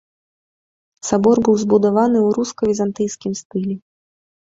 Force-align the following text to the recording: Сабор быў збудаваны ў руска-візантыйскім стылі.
Сабор 1.09 1.35
быў 1.49 1.55
збудаваны 1.65 2.19
ў 2.27 2.35
руска-візантыйскім 2.41 3.33
стылі. 3.45 3.75